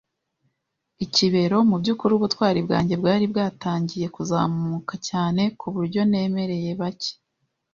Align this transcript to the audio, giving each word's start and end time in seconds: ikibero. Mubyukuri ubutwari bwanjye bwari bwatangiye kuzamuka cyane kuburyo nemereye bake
ikibero. 1.05 1.57
Mubyukuri 1.69 2.13
ubutwari 2.15 2.59
bwanjye 2.65 2.93
bwari 3.01 3.25
bwatangiye 3.31 4.07
kuzamuka 4.15 4.93
cyane 5.09 5.41
kuburyo 5.59 6.01
nemereye 6.11 6.71
bake 6.81 7.13